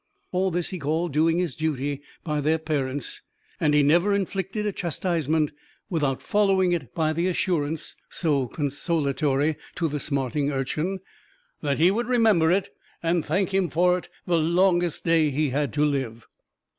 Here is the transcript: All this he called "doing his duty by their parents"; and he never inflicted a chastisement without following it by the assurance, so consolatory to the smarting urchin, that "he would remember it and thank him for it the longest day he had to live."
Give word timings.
All 0.31 0.49
this 0.49 0.69
he 0.69 0.79
called 0.79 1.13
"doing 1.13 1.37
his 1.37 1.55
duty 1.55 2.01
by 2.23 2.41
their 2.41 2.57
parents"; 2.57 3.21
and 3.59 3.75
he 3.75 3.83
never 3.83 4.15
inflicted 4.15 4.65
a 4.65 4.71
chastisement 4.71 5.51
without 5.91 6.23
following 6.23 6.71
it 6.71 6.95
by 6.95 7.13
the 7.13 7.27
assurance, 7.27 7.95
so 8.09 8.47
consolatory 8.47 9.57
to 9.75 9.87
the 9.87 9.99
smarting 9.99 10.51
urchin, 10.51 11.01
that 11.61 11.77
"he 11.77 11.91
would 11.91 12.07
remember 12.07 12.49
it 12.51 12.75
and 13.03 13.23
thank 13.23 13.53
him 13.53 13.69
for 13.69 13.95
it 13.95 14.09
the 14.25 14.39
longest 14.39 15.03
day 15.05 15.29
he 15.29 15.51
had 15.51 15.71
to 15.73 15.85
live." 15.85 16.25